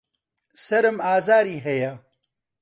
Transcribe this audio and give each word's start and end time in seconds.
سەرم 0.65 0.97
ئازاری 1.05 1.57
هەیە. 1.65 1.91